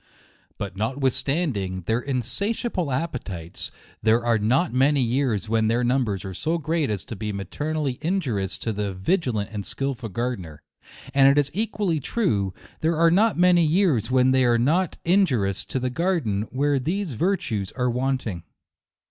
But 0.57 0.75
notwith 0.75 1.11
standing 1.11 1.81
their 1.81 1.99
insatiable 1.99 2.91
appetites, 2.91 3.69
there 4.01 4.25
are 4.25 4.39
not 4.39 4.73
many 4.73 5.03
years 5.03 5.47
when 5.47 5.67
their 5.67 5.83
numbers 5.83 6.25
are 6.25 6.33
so 6.33 6.57
great 6.57 6.89
as 6.89 7.03
to 7.05 7.15
be 7.15 7.31
materially 7.31 7.99
injurious 8.01 8.57
to 8.57 8.73
the 8.73 8.95
vi 8.95 9.17
gilant 9.17 9.49
and 9.53 9.63
skilful 9.63 10.09
gardener; 10.09 10.63
and 11.13 11.29
it 11.29 11.37
is 11.37 11.51
equally 11.53 11.99
true, 11.99 12.51
there 12.79 12.97
are 12.97 13.11
not 13.11 13.37
many 13.37 13.63
years 13.63 14.09
when 14.09 14.31
they 14.31 14.43
are 14.43 14.57
not 14.57 14.97
injurious 15.05 15.63
to 15.65 15.79
the 15.79 15.91
garden 15.91 16.47
where 16.49 16.79
these 16.79 17.13
vir 17.13 17.37
tues 17.37 17.71
are 17.73 17.91
wanting. 17.91 18.41